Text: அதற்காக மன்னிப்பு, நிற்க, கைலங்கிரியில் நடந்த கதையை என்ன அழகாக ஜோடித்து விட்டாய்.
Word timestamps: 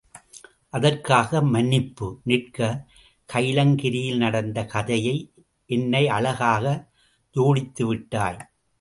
அதற்காக 0.69 1.41
மன்னிப்பு, 1.41 2.07
நிற்க, 2.23 2.87
கைலங்கிரியில் 3.33 4.17
நடந்த 4.17 4.65
கதையை 4.65 5.15
என்ன 5.69 6.03
அழகாக 6.09 6.65
ஜோடித்து 7.35 7.83
விட்டாய். 7.85 8.39